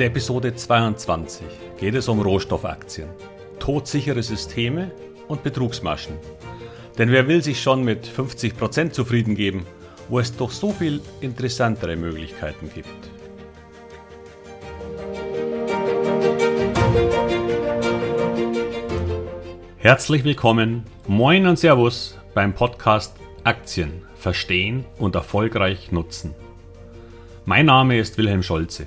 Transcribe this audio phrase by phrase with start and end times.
[0.00, 1.46] der Episode 22
[1.78, 3.10] geht es um Rohstoffaktien,
[3.58, 4.92] todsichere Systeme
[5.28, 6.14] und Betrugsmaschen.
[6.96, 9.66] Denn wer will sich schon mit 50% zufrieden geben,
[10.08, 12.88] wo es doch so viel interessantere Möglichkeiten gibt?
[19.76, 23.14] Herzlich willkommen, moin und Servus beim Podcast
[23.44, 26.34] Aktien verstehen und erfolgreich nutzen.
[27.44, 28.86] Mein Name ist Wilhelm Scholze.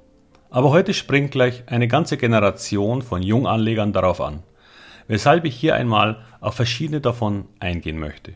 [0.51, 4.43] Aber heute springt gleich eine ganze Generation von Junganlegern darauf an,
[5.07, 8.33] weshalb ich hier einmal auf verschiedene davon eingehen möchte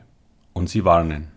[0.53, 1.27] und sie warnen.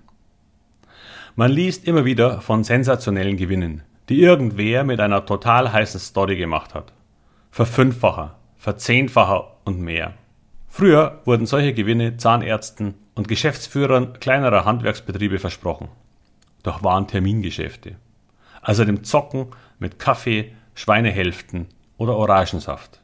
[1.34, 6.74] Man liest immer wieder von sensationellen Gewinnen, die irgendwer mit einer total heißen Story gemacht
[6.74, 6.92] hat.
[7.50, 10.14] Verfünffacher, verzehnfacher und mehr.
[10.68, 15.88] Früher wurden solche Gewinne Zahnärzten und Geschäftsführern kleinerer Handwerksbetriebe versprochen.
[16.62, 17.96] Doch waren Termingeschäfte.
[18.62, 19.46] Also dem Zocken
[19.78, 23.00] mit Kaffee, Schweinehälften oder Orangensaft.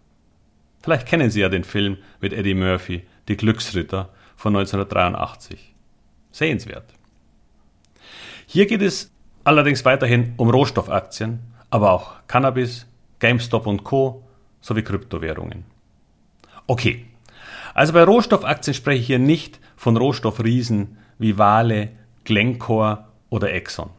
[0.80, 5.74] Vielleicht kennen Sie ja den Film mit Eddie Murphy, Die Glücksritter von 1983.
[6.30, 6.84] Sehenswert.
[8.46, 9.10] Hier geht es
[9.42, 12.86] allerdings weiterhin um Rohstoffaktien, aber auch Cannabis,
[13.18, 14.22] GameStop und Co.
[14.60, 15.64] sowie Kryptowährungen.
[16.68, 17.06] Okay,
[17.74, 21.90] also bei Rohstoffaktien spreche ich hier nicht von Rohstoffriesen wie Vale,
[22.22, 23.90] Glencore oder Exxon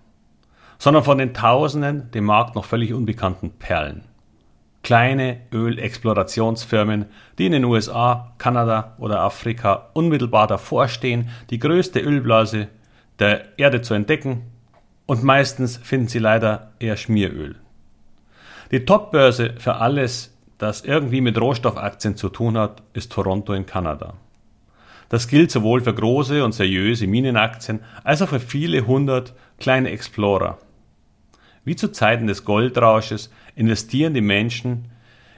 [0.77, 4.03] sondern von den Tausenden dem Markt noch völlig unbekannten Perlen.
[4.83, 7.05] Kleine Ölexplorationsfirmen,
[7.37, 12.67] die in den USA, Kanada oder Afrika unmittelbar davor stehen, die größte Ölblase
[13.19, 14.43] der Erde zu entdecken
[15.05, 17.55] und meistens finden sie leider eher Schmieröl.
[18.71, 24.15] Die Topbörse für alles, das irgendwie mit Rohstoffaktien zu tun hat, ist Toronto in Kanada.
[25.09, 30.57] Das gilt sowohl für große und seriöse Minenaktien als auch für viele hundert kleine Explorer.
[31.65, 34.85] Wie zu Zeiten des Goldrausches investieren die Menschen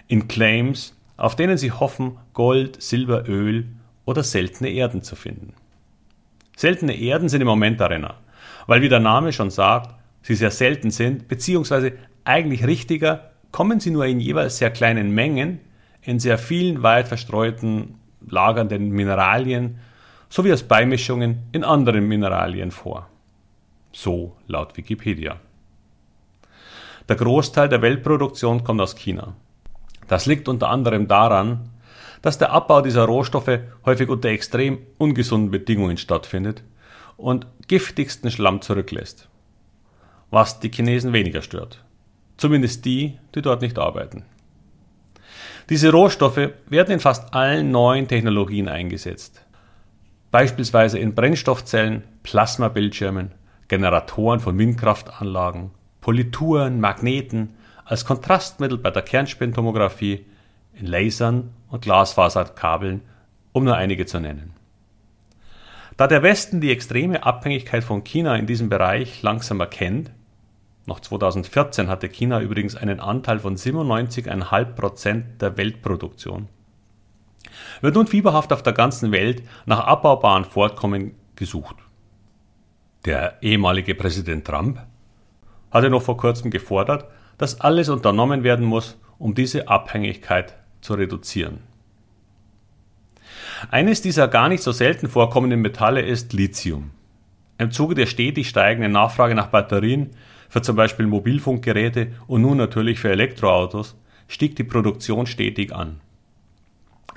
[0.08, 3.66] in Claims, auf denen sie hoffen, Gold, Silber, Öl
[4.06, 5.54] oder seltene Erden zu finden.
[6.56, 8.16] Seltene Erden sind im Moment der
[8.68, 11.94] weil wie der Name schon sagt, sie sehr selten sind, beziehungsweise
[12.26, 15.60] eigentlich richtiger, kommen sie nur in jeweils sehr kleinen Mengen
[16.02, 17.96] in sehr vielen weit verstreuten
[18.30, 19.80] lagernden Mineralien
[20.30, 23.10] sowie als Beimischungen in anderen Mineralien vor.
[23.92, 25.40] So laut Wikipedia.
[27.10, 29.36] Der Großteil der Weltproduktion kommt aus China.
[30.08, 31.70] Das liegt unter anderem daran,
[32.22, 36.64] dass der Abbau dieser Rohstoffe häufig unter extrem ungesunden Bedingungen stattfindet
[37.16, 39.30] und giftigsten Schlamm zurücklässt.
[40.32, 41.84] Was die Chinesen weniger stört.
[42.36, 44.26] Zumindest die, die dort nicht arbeiten.
[45.70, 49.44] Diese Rohstoffe werden in fast allen neuen Technologien eingesetzt.
[50.32, 53.32] Beispielsweise in Brennstoffzellen, Plasmabildschirmen,
[53.68, 55.72] Generatoren von Windkraftanlagen,
[56.08, 60.26] Polituren, Magneten, als Kontrastmittel bei der Kernspintomographie,
[60.74, 63.02] in Lasern und Glasfaserkabeln,
[63.52, 64.54] um nur einige zu nennen.
[65.98, 70.12] Da der Westen die extreme Abhängigkeit von China in diesem Bereich langsam erkennt,
[70.86, 76.48] noch 2014 hatte China übrigens einen Anteil von 97,5 Prozent der Weltproduktion,
[77.82, 81.76] wird nun fieberhaft auf der ganzen Welt nach abbaubaren Vorkommen gesucht.
[83.04, 84.80] Der ehemalige Präsident Trump
[85.72, 87.06] hatte noch vor kurzem gefordert,
[87.38, 91.60] dass alles unternommen werden muss, um diese Abhängigkeit zu reduzieren.
[93.72, 96.92] Eines dieser gar nicht so selten vorkommenden Metalle ist Lithium.
[97.58, 100.12] Im Zuge der stetig steigenden Nachfrage nach Batterien
[100.50, 103.96] für zum Beispiel Mobilfunkgeräte und nun natürlich für Elektroautos
[104.28, 106.00] stieg die Produktion stetig an.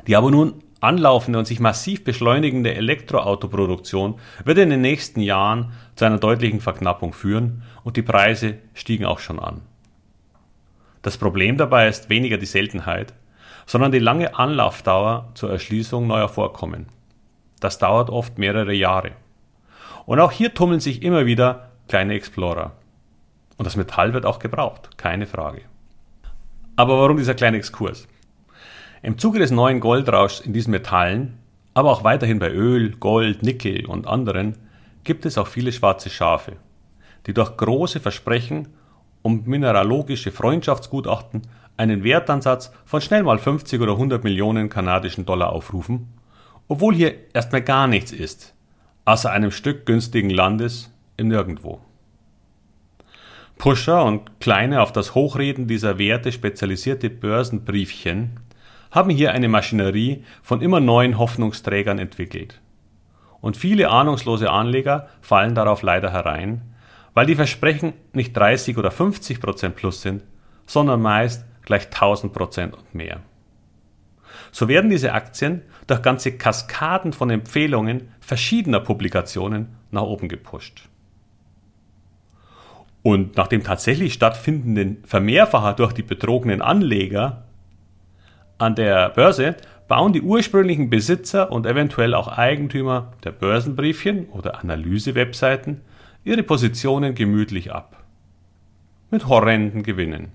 [0.06, 6.04] Die aber nun anlaufende und sich massiv beschleunigende Elektroautoproduktion wird in den nächsten Jahren zu
[6.04, 9.60] einer deutlichen Verknappung führen und die Preise stiegen auch schon an.
[11.02, 13.14] Das Problem dabei ist weniger die Seltenheit,
[13.66, 16.86] sondern die lange Anlaufdauer zur Erschließung neuer Vorkommen.
[17.60, 19.12] Das dauert oft mehrere Jahre.
[20.06, 22.72] Und auch hier tummeln sich immer wieder kleine Explorer.
[23.56, 25.62] Und das Metall wird auch gebraucht, keine Frage.
[26.76, 28.08] Aber warum dieser kleine Exkurs?
[29.02, 31.38] Im Zuge des neuen Goldrauschs in diesen Metallen,
[31.72, 34.58] aber auch weiterhin bei Öl, Gold, Nickel und anderen,
[35.04, 36.56] gibt es auch viele schwarze Schafe,
[37.26, 38.68] die durch große Versprechen
[39.22, 41.42] und mineralogische Freundschaftsgutachten
[41.78, 46.12] einen Wertansatz von schnell mal 50 oder 100 Millionen kanadischen Dollar aufrufen,
[46.68, 48.54] obwohl hier erstmal gar nichts ist,
[49.06, 51.80] außer einem Stück günstigen Landes im Nirgendwo.
[53.56, 58.40] Pusher und kleine auf das Hochreden dieser Werte spezialisierte Börsenbriefchen
[58.90, 62.60] haben hier eine Maschinerie von immer neuen Hoffnungsträgern entwickelt.
[63.40, 66.62] Und viele ahnungslose Anleger fallen darauf leider herein,
[67.14, 70.22] weil die Versprechen nicht 30 oder 50 Prozent plus sind,
[70.66, 73.20] sondern meist gleich 1000 Prozent und mehr.
[74.52, 80.88] So werden diese Aktien durch ganze Kaskaden von Empfehlungen verschiedener Publikationen nach oben gepusht.
[83.02, 87.44] Und nach dem tatsächlich stattfindenden Vermehrfacher durch die betrogenen Anleger
[88.60, 89.56] an der Börse
[89.88, 95.80] bauen die ursprünglichen Besitzer und eventuell auch Eigentümer der Börsenbriefchen oder Analyse-Webseiten
[96.24, 98.04] ihre Positionen gemütlich ab.
[99.10, 100.32] Mit horrenden Gewinnen.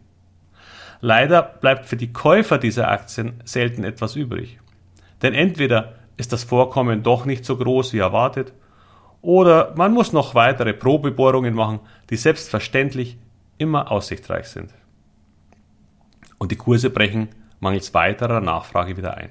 [1.02, 4.60] Leider bleibt für die Käufer dieser Aktien selten etwas übrig.
[5.22, 8.54] Denn entweder ist das Vorkommen doch nicht so groß wie erwartet,
[9.22, 11.80] oder man muss noch weitere Probebohrungen machen,
[12.10, 13.18] die selbstverständlich
[13.58, 14.72] immer aussichtsreich sind.
[16.38, 17.30] Und die Kurse brechen
[17.66, 19.30] mangels weiterer Nachfrage wieder ein.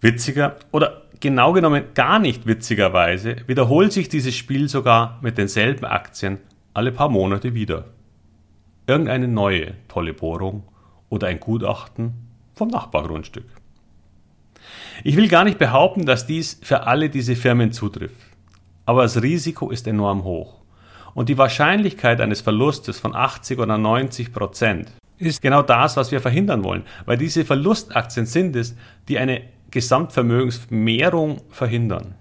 [0.00, 6.38] Witziger oder genau genommen gar nicht witzigerweise wiederholt sich dieses Spiel sogar mit denselben Aktien
[6.72, 7.84] alle paar Monate wieder.
[8.86, 10.64] Irgendeine neue tolle Bohrung
[11.08, 12.14] oder ein Gutachten
[12.54, 13.46] vom Nachbargrundstück.
[15.04, 18.16] Ich will gar nicht behaupten, dass dies für alle diese Firmen zutrifft,
[18.86, 20.60] aber das Risiko ist enorm hoch
[21.14, 26.20] und die Wahrscheinlichkeit eines Verlustes von 80 oder 90 Prozent ist genau das, was wir
[26.20, 28.76] verhindern wollen, weil diese Verlustaktien sind es,
[29.08, 32.14] die eine Gesamtvermögensmehrung verhindern.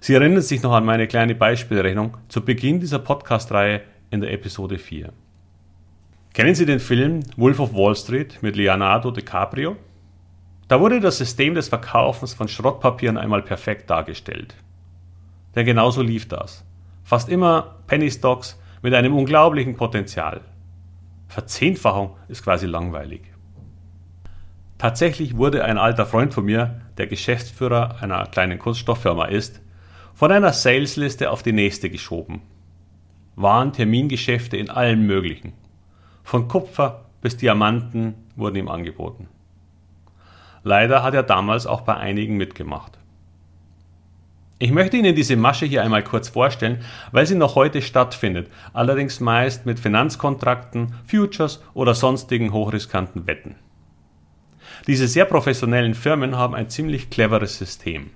[0.00, 3.80] Sie erinnern sich noch an meine kleine Beispielrechnung zu Beginn dieser Podcast-Reihe
[4.10, 5.12] in der Episode 4.
[6.34, 9.76] Kennen Sie den Film Wolf of Wall Street mit Leonardo DiCaprio?
[10.68, 14.54] Da wurde das System des Verkaufens von Schrottpapieren einmal perfekt dargestellt.
[15.54, 16.64] Denn genauso lief das.
[17.04, 20.40] Fast immer Penny Stocks mit einem unglaublichen Potenzial.
[21.28, 23.22] Verzehnfachung ist quasi langweilig.
[24.78, 29.60] Tatsächlich wurde ein alter Freund von mir, der Geschäftsführer einer kleinen Kunststofffirma ist,
[30.14, 32.42] von einer Salesliste auf die nächste geschoben.
[33.36, 35.52] Waren Termingeschäfte in allen möglichen.
[36.22, 39.28] Von Kupfer bis Diamanten wurden ihm angeboten.
[40.62, 42.98] Leider hat er damals auch bei einigen mitgemacht.
[44.58, 49.18] Ich möchte Ihnen diese Masche hier einmal kurz vorstellen, weil sie noch heute stattfindet, allerdings
[49.18, 53.56] meist mit Finanzkontrakten, Futures oder sonstigen hochriskanten Wetten.
[54.86, 58.10] Diese sehr professionellen Firmen haben ein ziemlich cleveres System.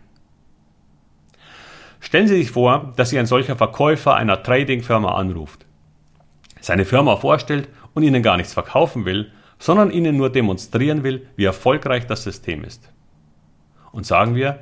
[2.01, 5.67] Stellen Sie sich vor, dass Sie ein solcher Verkäufer einer Trading-Firma anruft,
[6.61, 11.45] seine Firma vorstellt und Ihnen gar nichts verkaufen will, sondern Ihnen nur demonstrieren will, wie
[11.45, 12.93] erfolgreich das System ist.
[13.91, 14.61] Und sagen wir,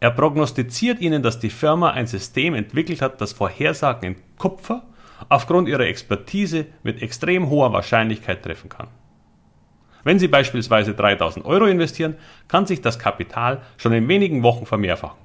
[0.00, 4.82] er prognostiziert Ihnen, dass die Firma ein System entwickelt hat, das Vorhersagen in Kupfer
[5.28, 8.88] aufgrund ihrer Expertise mit extrem hoher Wahrscheinlichkeit treffen kann.
[10.04, 12.16] Wenn Sie beispielsweise 3000 Euro investieren,
[12.46, 15.18] kann sich das Kapital schon in wenigen Wochen vermehrfachen,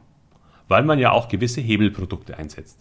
[0.69, 2.79] weil man ja auch gewisse Hebelprodukte einsetzt.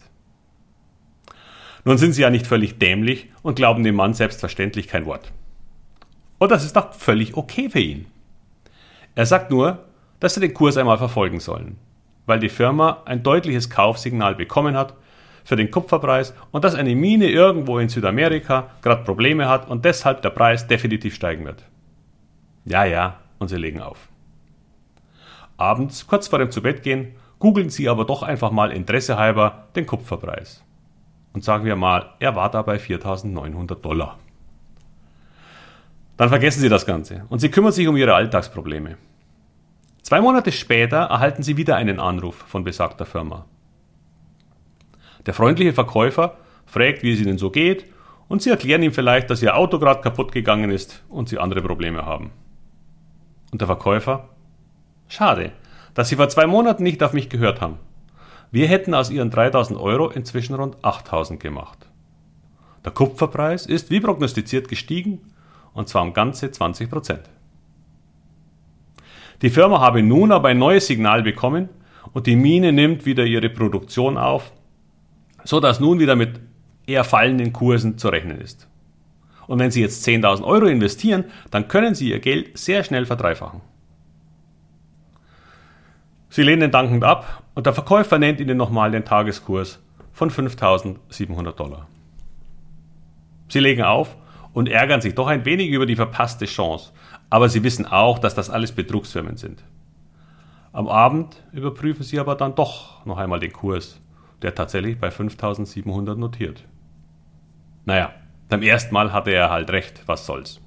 [1.83, 5.31] Nun sind Sie ja nicht völlig dämlich und glauben dem Mann selbstverständlich kein Wort.
[6.37, 8.05] Und das ist doch völlig okay für ihn.
[9.13, 9.85] Er sagt nur,
[10.21, 11.77] dass sie den Kurs einmal verfolgen sollen,
[12.25, 14.93] weil die Firma ein deutliches Kaufsignal bekommen hat
[15.43, 20.21] für den Kupferpreis und dass eine Mine irgendwo in Südamerika gerade Probleme hat und deshalb
[20.21, 21.65] der Preis definitiv steigen wird.
[22.65, 24.07] Ja, ja, und sie legen auf.
[25.57, 30.63] Abends, kurz vor dem Zubettgehen, googeln sie aber doch einfach mal interessehalber den Kupferpreis.
[31.33, 34.19] Und sagen wir mal, er war dabei 4900 Dollar.
[36.17, 38.97] Dann vergessen sie das Ganze und sie kümmern sich um ihre Alltagsprobleme.
[40.01, 43.45] Zwei Monate später erhalten sie wieder einen Anruf von besagter Firma.
[45.25, 47.85] Der freundliche Verkäufer fragt, wie es ihnen so geht,
[48.27, 51.61] und sie erklären ihm vielleicht, dass ihr Auto gerade kaputt gegangen ist und sie andere
[51.61, 52.31] Probleme haben.
[53.51, 54.29] Und der Verkäufer?
[55.07, 55.51] Schade,
[55.93, 57.79] dass Sie vor zwei Monaten nicht auf mich gehört haben.
[58.49, 61.89] Wir hätten aus Ihren 3000 Euro inzwischen rund 8000 gemacht.
[62.85, 65.19] Der Kupferpreis ist wie prognostiziert gestiegen
[65.73, 67.29] und zwar um ganze 20 Prozent.
[69.41, 71.69] Die Firma habe nun aber ein neues Signal bekommen
[72.13, 74.51] und die Mine nimmt wieder ihre Produktion auf,
[75.43, 76.39] so dass nun wieder mit
[76.85, 78.67] eher fallenden Kursen zu rechnen ist.
[79.47, 83.61] Und wenn Sie jetzt 10.000 Euro investieren, dann können Sie Ihr Geld sehr schnell verdreifachen.
[86.29, 89.79] Sie lehnen dankend ab und der Verkäufer nennt Ihnen nochmal den Tageskurs
[90.13, 91.87] von 5.700 Dollar.
[93.49, 94.15] Sie legen auf
[94.53, 96.91] und ärgern sich doch ein wenig über die verpasste Chance.
[97.31, 99.63] Aber sie wissen auch, dass das alles Betrugsfirmen sind.
[100.73, 104.01] Am Abend überprüfen sie aber dann doch noch einmal den Kurs,
[104.41, 106.65] der tatsächlich bei 5700 notiert.
[107.85, 108.13] Naja,
[108.49, 110.59] beim ersten Mal hatte er halt recht, was soll's.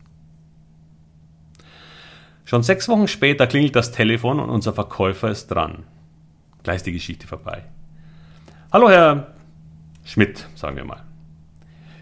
[2.46, 5.84] Schon sechs Wochen später klingelt das Telefon und unser Verkäufer ist dran.
[6.62, 7.64] Gleich ist die Geschichte vorbei.
[8.72, 9.34] Hallo Herr
[10.02, 11.02] Schmidt, sagen wir mal.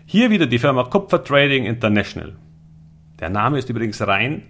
[0.07, 2.37] Hier wieder die Firma Kupfer Trading International.
[3.19, 4.43] Der Name ist übrigens rein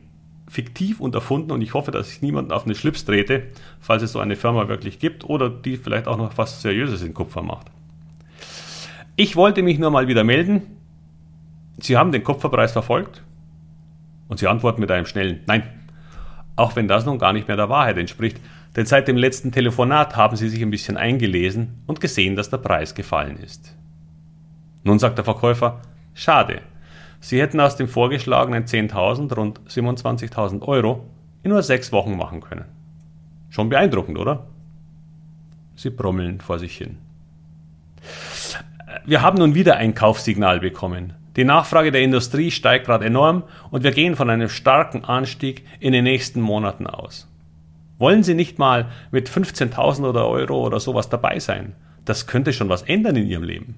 [0.52, 3.44] fiktiv und erfunden und ich hoffe, dass ich niemanden auf eine Schlips trete,
[3.80, 7.14] falls es so eine Firma wirklich gibt oder die vielleicht auch noch was Seriöses in
[7.14, 7.68] Kupfer macht.
[9.16, 10.62] Ich wollte mich nur mal wieder melden.
[11.78, 13.22] Sie haben den Kupferpreis verfolgt?
[14.28, 15.62] Und Sie antworten mit einem schnellen Nein.
[16.54, 18.38] Auch wenn das nun gar nicht mehr der Wahrheit entspricht,
[18.76, 22.58] denn seit dem letzten Telefonat haben Sie sich ein bisschen eingelesen und gesehen, dass der
[22.58, 23.74] Preis gefallen ist.
[24.84, 25.80] Nun sagt der Verkäufer,
[26.12, 26.60] schade,
[27.22, 31.06] Sie hätten aus dem vorgeschlagenen 10.000 rund 27.000 Euro
[31.44, 32.64] in nur sechs Wochen machen können.
[33.48, 34.48] Schon beeindruckend, oder?
[35.76, 36.98] Sie brummeln vor sich hin.
[39.06, 41.14] Wir haben nun wieder ein Kaufsignal bekommen.
[41.36, 45.92] Die Nachfrage der Industrie steigt gerade enorm und wir gehen von einem starken Anstieg in
[45.92, 47.28] den nächsten Monaten aus.
[47.98, 51.76] Wollen Sie nicht mal mit 15.000 oder Euro oder sowas dabei sein?
[52.04, 53.76] Das könnte schon was ändern in Ihrem Leben.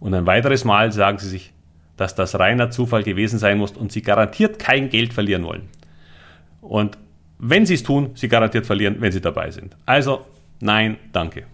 [0.00, 1.52] Und ein weiteres Mal sagen sie sich,
[1.96, 5.68] dass das reiner Zufall gewesen sein muss und sie garantiert kein Geld verlieren wollen.
[6.60, 6.96] Und
[7.38, 9.76] wenn sie es tun, sie garantiert verlieren, wenn sie dabei sind.
[9.86, 10.24] Also,
[10.60, 11.44] nein, danke.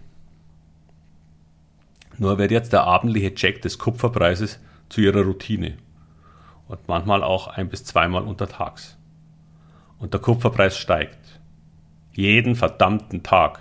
[2.17, 4.59] Nur wird jetzt der abendliche Check des Kupferpreises
[4.89, 5.77] zu ihrer Routine.
[6.67, 8.97] Und manchmal auch ein bis zweimal untertags.
[9.99, 11.39] Und der Kupferpreis steigt.
[12.13, 13.59] Jeden verdammten Tag.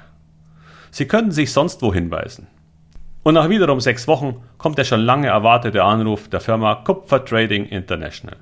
[0.90, 2.46] Sie könnten sich sonst wo hinweisen.
[3.24, 7.64] Und nach wiederum sechs Wochen kommt der schon lange erwartete Anruf der Firma Kupfer Trading
[7.64, 8.36] International.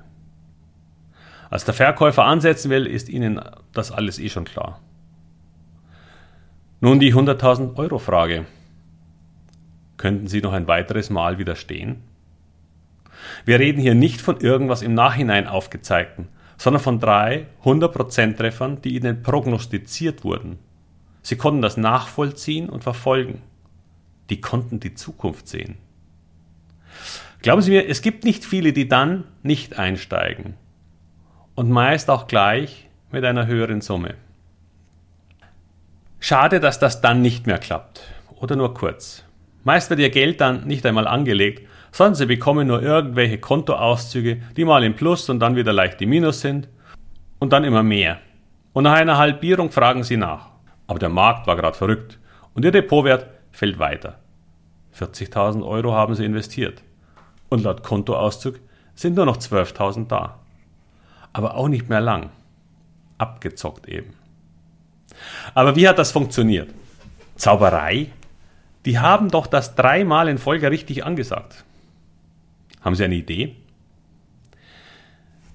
[1.49, 3.39] Als der Verkäufer ansetzen will, ist Ihnen
[3.71, 4.81] das alles eh schon klar.
[6.81, 8.45] Nun die 100.000 Euro Frage.
[9.95, 12.03] Könnten Sie noch ein weiteres Mal widerstehen?
[13.45, 18.97] Wir reden hier nicht von irgendwas im Nachhinein aufgezeigten, sondern von drei 100% Treffern, die
[18.97, 20.59] Ihnen prognostiziert wurden.
[21.21, 23.43] Sie konnten das nachvollziehen und verfolgen
[24.29, 25.77] die konnten die Zukunft sehen.
[27.41, 30.55] Glauben Sie mir, es gibt nicht viele, die dann nicht einsteigen.
[31.55, 34.15] Und meist auch gleich mit einer höheren Summe.
[36.19, 38.01] Schade, dass das dann nicht mehr klappt.
[38.39, 39.25] Oder nur kurz.
[39.65, 44.65] Meist wird ihr Geld dann nicht einmal angelegt, sondern sie bekommen nur irgendwelche Kontoauszüge, die
[44.65, 46.67] mal im Plus und dann wieder leicht im Minus sind
[47.39, 48.19] und dann immer mehr.
[48.73, 50.49] Und nach einer Halbierung fragen sie nach.
[50.87, 52.19] Aber der Markt war gerade verrückt
[52.53, 54.19] und ihr Depotwert fällt weiter.
[54.97, 56.83] 40.000 Euro haben sie investiert.
[57.49, 58.59] Und laut Kontoauszug
[58.95, 60.39] sind nur noch 12.000 da.
[61.31, 62.31] Aber auch nicht mehr lang.
[63.17, 64.13] Abgezockt eben.
[65.53, 66.73] Aber wie hat das funktioniert?
[67.35, 68.07] Zauberei?
[68.85, 71.63] Die haben doch das dreimal in Folge richtig angesagt.
[72.81, 73.55] Haben Sie eine Idee?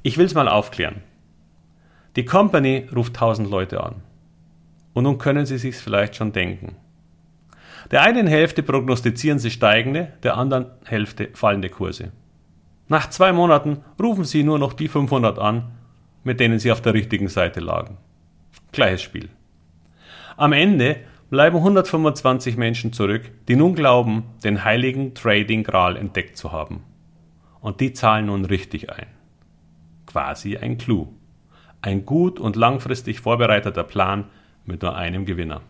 [0.02, 1.02] Ich will es mal aufklären.
[2.16, 3.96] Die Company ruft 1000 Leute an.
[4.94, 6.76] Und nun können Sie sich's vielleicht schon denken.
[7.90, 12.12] Der einen Hälfte prognostizieren sie steigende, der anderen Hälfte fallende Kurse.
[12.88, 15.72] Nach zwei Monaten rufen sie nur noch die 500 an,
[16.24, 17.96] mit denen sie auf der richtigen Seite lagen.
[18.72, 19.28] Gleiches Spiel.
[20.36, 20.96] Am Ende
[21.30, 26.84] bleiben 125 Menschen zurück, die nun glauben, den heiligen Trading Gral entdeckt zu haben.
[27.60, 29.06] Und die zahlen nun richtig ein.
[30.06, 31.08] Quasi ein Clou.
[31.82, 34.24] Ein gut und langfristig vorbereiteter Plan
[34.64, 35.60] mit nur einem Gewinner.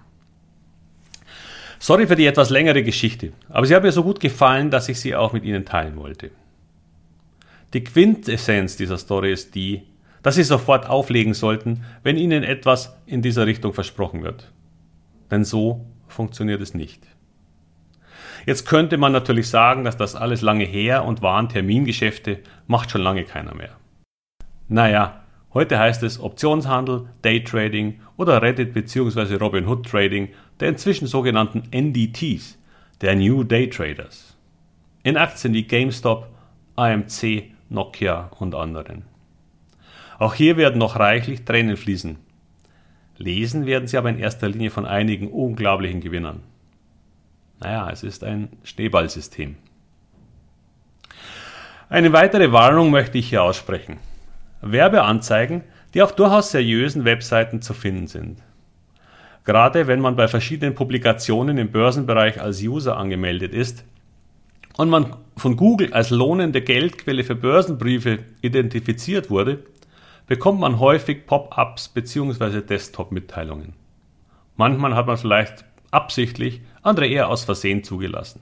[1.79, 4.99] Sorry für die etwas längere Geschichte, aber sie hat mir so gut gefallen, dass ich
[4.99, 6.31] sie auch mit Ihnen teilen wollte.
[7.73, 9.83] Die Quintessenz dieser Story ist die,
[10.23, 14.51] dass Sie sofort auflegen sollten, wenn Ihnen etwas in dieser Richtung versprochen wird.
[15.31, 17.07] Denn so funktioniert es nicht.
[18.47, 23.03] Jetzt könnte man natürlich sagen, dass das alles lange her und waren Termingeschäfte, macht schon
[23.03, 23.77] lange keiner mehr.
[24.69, 25.23] Naja,
[25.59, 29.35] Heute heißt es Optionshandel, Daytrading oder Reddit bzw.
[29.35, 30.29] Robinhood Trading
[30.61, 32.57] der inzwischen sogenannten NDTs,
[33.01, 34.37] der New Day Traders.
[35.03, 36.29] In Aktien wie GameStop,
[36.77, 39.03] AMC, Nokia und anderen.
[40.21, 42.19] Auch hier werden noch reichlich Tränen fließen.
[43.17, 46.45] Lesen werden sie aber in erster Linie von einigen unglaublichen Gewinnern.
[47.59, 49.57] Naja, es ist ein Schneeballsystem.
[51.89, 53.99] Eine weitere Warnung möchte ich hier aussprechen.
[54.61, 55.63] Werbeanzeigen,
[55.95, 58.43] die auf durchaus seriösen Webseiten zu finden sind.
[59.45, 63.85] Gerade wenn man bei verschiedenen Publikationen im Börsenbereich als User angemeldet ist
[64.77, 69.65] und man von Google als lohnende Geldquelle für Börsenbriefe identifiziert wurde,
[70.27, 72.61] bekommt man häufig Pop-ups bzw.
[72.61, 73.73] Desktop-Mitteilungen.
[74.57, 78.41] Manchmal hat man vielleicht absichtlich, andere eher aus Versehen zugelassen.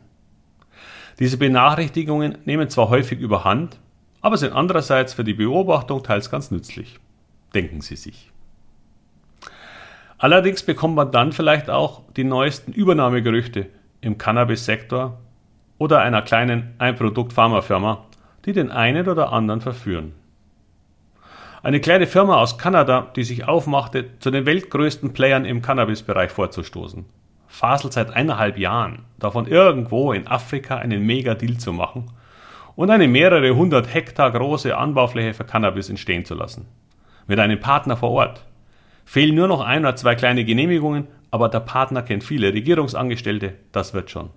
[1.20, 3.78] Diese Benachrichtigungen nehmen zwar häufig überhand,
[4.26, 6.98] aber sind andererseits für die Beobachtung teils ganz nützlich.
[7.54, 8.32] Denken Sie sich.
[10.18, 13.68] Allerdings bekommt man dann vielleicht auch die neuesten Übernahmegerüchte
[14.00, 15.16] im Cannabis-Sektor
[15.78, 18.04] oder einer kleinen Ein-Produkt-Pharmafirma,
[18.46, 20.12] die den einen oder anderen verführen.
[21.62, 27.04] Eine kleine Firma aus Kanada, die sich aufmachte, zu den weltgrößten Playern im Cannabis-Bereich vorzustoßen,
[27.46, 32.10] faselt seit eineinhalb Jahren davon irgendwo in Afrika einen Mega-Deal zu machen
[32.76, 36.68] und eine mehrere hundert Hektar große Anbaufläche für Cannabis entstehen zu lassen.
[37.26, 38.46] Mit einem Partner vor Ort.
[39.04, 43.94] Fehlen nur noch ein oder zwei kleine Genehmigungen, aber der Partner kennt viele Regierungsangestellte, das
[43.94, 44.30] wird schon.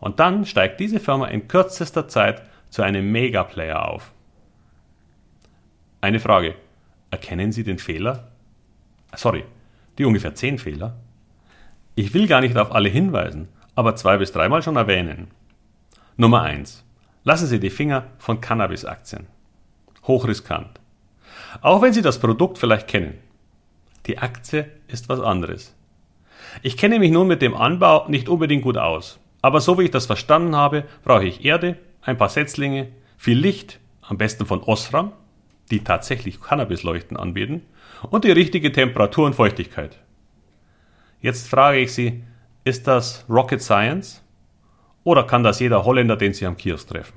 [0.00, 4.12] Und dann steigt diese Firma in kürzester Zeit zu einem Mega-Player auf.
[6.00, 6.54] Eine Frage.
[7.10, 8.28] Erkennen Sie den Fehler?
[9.14, 9.44] Sorry,
[9.96, 10.96] die ungefähr zehn Fehler?
[11.94, 15.28] Ich will gar nicht auf alle hinweisen, aber zwei bis dreimal schon erwähnen.
[16.16, 16.84] Nummer eins:
[17.24, 19.26] Lassen Sie die Finger von Cannabis-Aktien.
[20.06, 20.78] Hochriskant.
[21.62, 23.14] Auch wenn Sie das Produkt vielleicht kennen.
[24.06, 25.74] Die Aktie ist was anderes.
[26.62, 29.90] Ich kenne mich nun mit dem Anbau nicht unbedingt gut aus, aber so wie ich
[29.90, 35.12] das verstanden habe, brauche ich Erde, ein paar Setzlinge, viel Licht, am besten von Osram,
[35.70, 37.62] die tatsächlich Cannabisleuchten anbieten,
[38.10, 39.98] und die richtige Temperatur und Feuchtigkeit.
[41.22, 42.22] Jetzt frage ich Sie,
[42.64, 44.23] ist das Rocket Science?
[45.04, 47.14] Oder kann das jeder Holländer, den Sie am Kiosk treffen?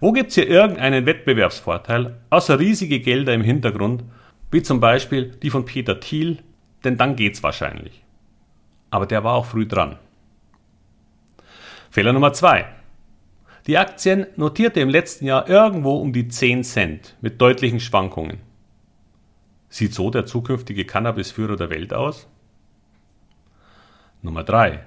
[0.00, 4.04] Wo gibt es hier irgendeinen Wettbewerbsvorteil, außer riesige Gelder im Hintergrund,
[4.50, 6.42] wie zum Beispiel die von Peter Thiel,
[6.84, 8.04] denn dann geht's wahrscheinlich.
[8.90, 9.98] Aber der war auch früh dran.
[11.90, 12.66] Fehler Nummer zwei:
[13.66, 18.40] Die Aktien notierte im letzten Jahr irgendwo um die 10 Cent mit deutlichen Schwankungen.
[19.70, 22.28] Sieht so der zukünftige Cannabisführer der Welt aus?
[24.22, 24.80] Nummer drei: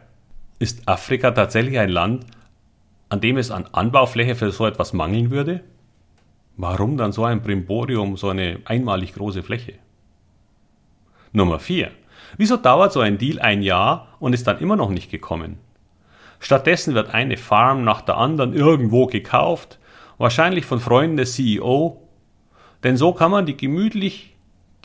[0.59, 2.25] Ist Afrika tatsächlich ein Land,
[3.09, 5.61] an dem es an Anbaufläche für so etwas mangeln würde?
[6.55, 9.73] Warum dann so ein Brimborium, so eine einmalig große Fläche?
[11.31, 11.91] Nummer 4.
[12.37, 15.59] Wieso dauert so ein Deal ein Jahr und ist dann immer noch nicht gekommen?
[16.39, 19.77] Stattdessen wird eine Farm nach der anderen irgendwo gekauft,
[20.17, 22.01] wahrscheinlich von Freunden des CEO,
[22.83, 24.35] denn so kann man die gemütlich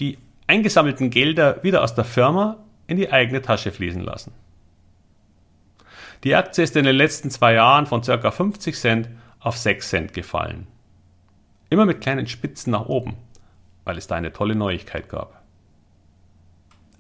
[0.01, 4.33] die eingesammelten Gelder wieder aus der Firma in die eigene Tasche fließen lassen.
[6.25, 8.31] Die Aktie ist in den letzten zwei Jahren von ca.
[8.31, 9.09] 50 Cent
[9.41, 10.69] auf 6 Cent gefallen.
[11.69, 13.17] Immer mit kleinen Spitzen nach oben,
[13.85, 15.43] weil es da eine tolle Neuigkeit gab.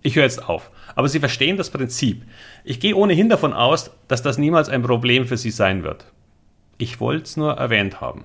[0.02, 2.24] Ich höre jetzt auf, aber Sie verstehen das Prinzip.
[2.64, 6.06] Ich gehe ohnehin davon aus, dass das niemals ein Problem für Sie sein wird.
[6.76, 8.24] Ich wollte es nur erwähnt haben.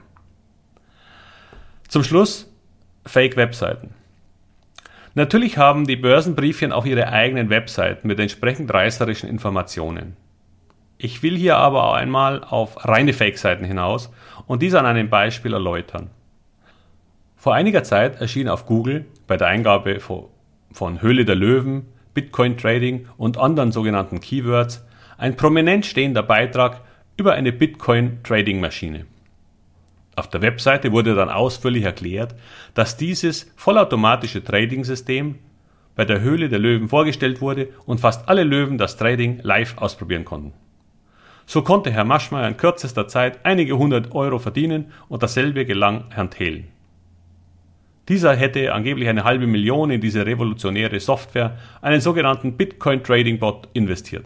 [1.87, 2.51] Zum Schluss
[3.05, 3.93] Fake-Webseiten.
[5.13, 10.17] Natürlich haben die Börsenbriefchen auch ihre eigenen Webseiten mit entsprechend reißerischen Informationen.
[10.99, 14.11] Ich will hier aber auch einmal auf reine Fake-Seiten hinaus
[14.47, 16.09] und dies an einem Beispiel erläutern.
[17.35, 23.07] Vor einiger Zeit erschien auf Google bei der Eingabe von Höhle der Löwen, Bitcoin Trading
[23.17, 24.83] und anderen sogenannten Keywords
[25.19, 26.81] ein prominent stehender Beitrag
[27.15, 29.05] über eine Bitcoin Trading Maschine.
[30.15, 32.33] Auf der Webseite wurde dann ausführlich erklärt,
[32.73, 35.35] dass dieses vollautomatische Trading-System
[35.95, 40.25] bei der Höhle der Löwen vorgestellt wurde und fast alle Löwen das Trading live ausprobieren
[40.25, 40.53] konnten.
[41.49, 46.29] So konnte Herr Maschmeyer in kürzester Zeit einige hundert Euro verdienen und dasselbe gelang Herrn
[46.29, 46.67] Thelen.
[48.09, 53.69] Dieser hätte angeblich eine halbe Million in diese revolutionäre Software, einen sogenannten Bitcoin Trading Bot,
[53.71, 54.25] investiert.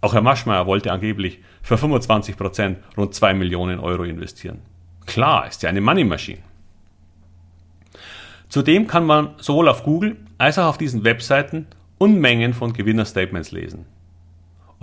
[0.00, 4.60] Auch Herr Maschmeyer wollte angeblich für 25 Prozent rund 2 Millionen Euro investieren.
[5.04, 6.40] Klar, ist ja eine Money Machine.
[8.48, 11.66] Zudem kann man sowohl auf Google als auch auf diesen Webseiten
[11.98, 13.84] Unmengen von Gewinnerstatements lesen.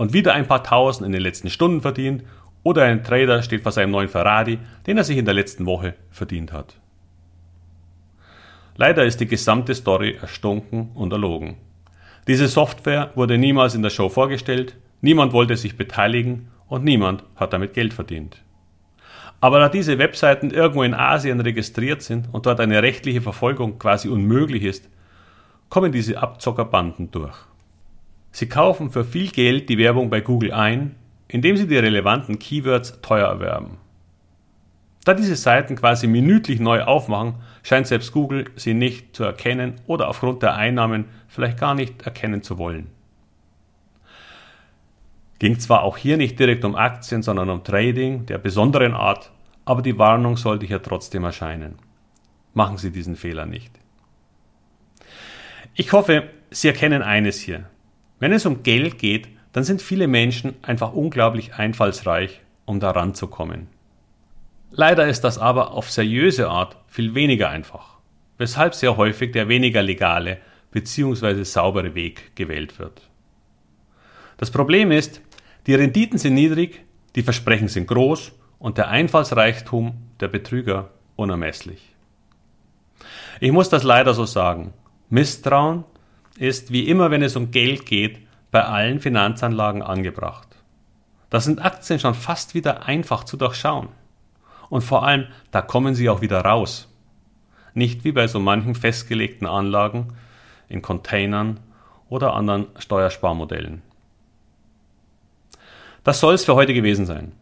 [0.02, 2.24] Und wieder ein paar Tausend in den letzten Stunden verdient
[2.64, 5.94] oder ein Trader steht vor seinem neuen Ferrari, den er sich in der letzten Woche
[6.10, 6.74] verdient hat.
[8.74, 11.54] Leider ist die gesamte Story erstunken und erlogen.
[12.26, 17.52] Diese Software wurde niemals in der Show vorgestellt, niemand wollte sich beteiligen und niemand hat
[17.52, 18.42] damit Geld verdient.
[19.40, 24.08] Aber da diese Webseiten irgendwo in Asien registriert sind und dort eine rechtliche Verfolgung quasi
[24.08, 24.88] unmöglich ist,
[25.68, 27.51] kommen diese Abzockerbanden durch.
[28.32, 30.96] Sie kaufen für viel Geld die Werbung bei Google ein,
[31.28, 33.78] indem sie die relevanten Keywords teuer erwerben.
[35.04, 40.08] Da diese Seiten quasi minütlich neu aufmachen, scheint selbst Google sie nicht zu erkennen oder
[40.08, 42.88] aufgrund der Einnahmen vielleicht gar nicht erkennen zu wollen.
[45.38, 49.32] Ging zwar auch hier nicht direkt um Aktien, sondern um Trading der besonderen Art,
[49.64, 51.78] aber die Warnung sollte hier trotzdem erscheinen.
[52.54, 53.72] Machen Sie diesen Fehler nicht.
[55.74, 57.64] Ich hoffe, Sie erkennen eines hier.
[58.22, 63.66] Wenn es um Geld geht, dann sind viele Menschen einfach unglaublich einfallsreich, um da ranzukommen.
[64.70, 67.98] Leider ist das aber auf seriöse Art viel weniger einfach,
[68.38, 70.38] weshalb sehr häufig der weniger legale
[70.70, 71.42] bzw.
[71.42, 73.10] saubere Weg gewählt wird.
[74.36, 75.20] Das Problem ist,
[75.66, 76.84] die Renditen sind niedrig,
[77.16, 78.30] die Versprechen sind groß
[78.60, 81.92] und der Einfallsreichtum der Betrüger unermesslich.
[83.40, 84.74] Ich muss das leider so sagen.
[85.10, 85.82] Misstrauen
[86.38, 88.18] ist, wie immer wenn es um Geld geht,
[88.50, 90.48] bei allen Finanzanlagen angebracht.
[91.30, 93.88] Da sind Aktien schon fast wieder einfach zu durchschauen.
[94.68, 96.88] Und vor allem, da kommen sie auch wieder raus.
[97.74, 100.14] Nicht wie bei so manchen festgelegten Anlagen
[100.68, 101.60] in Containern
[102.08, 103.82] oder anderen Steuersparmodellen.
[106.04, 107.32] Das soll es für heute gewesen sein.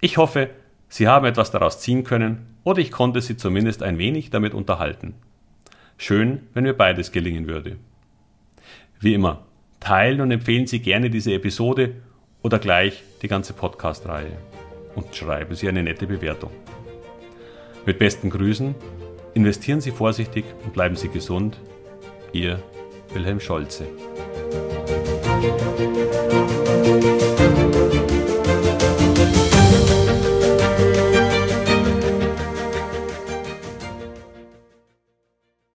[0.00, 0.50] Ich hoffe,
[0.88, 5.14] Sie haben etwas daraus ziehen können oder ich konnte Sie zumindest ein wenig damit unterhalten.
[5.98, 7.76] Schön, wenn mir beides gelingen würde.
[9.00, 9.44] Wie immer,
[9.78, 11.96] teilen und empfehlen Sie gerne diese Episode
[12.42, 14.38] oder gleich die ganze Podcast-Reihe
[14.94, 16.50] und schreiben Sie eine nette Bewertung.
[17.84, 18.74] Mit besten Grüßen,
[19.34, 21.60] investieren Sie vorsichtig und bleiben Sie gesund.
[22.32, 22.62] Ihr
[23.12, 23.86] Wilhelm Scholze.